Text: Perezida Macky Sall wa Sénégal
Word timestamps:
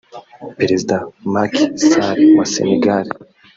Perezida 0.57 0.95
Macky 1.33 1.63
Sall 1.87 2.19
wa 2.37 2.45
Sénégal 2.53 3.05